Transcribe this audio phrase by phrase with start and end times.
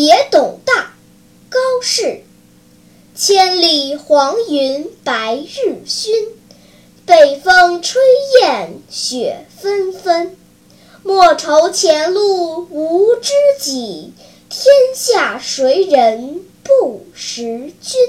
[0.00, 0.94] 别董大
[1.50, 2.22] 高适
[3.16, 6.28] 千里黄云白日曛
[7.04, 8.00] 北风吹
[8.40, 10.36] 雁雪纷纷。
[11.02, 14.12] 莫愁前路无知己
[14.48, 18.00] 天下谁人不识君。